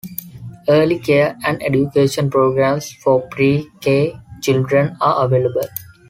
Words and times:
Early 0.67 0.97
care 0.97 1.37
and 1.45 1.61
education 1.61 2.31
programs 2.31 2.91
for 2.91 3.21
pre-k 3.27 4.17
children 4.41 4.97
are 4.99 5.25
available. 5.27 5.67